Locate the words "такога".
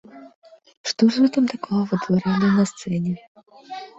1.53-1.81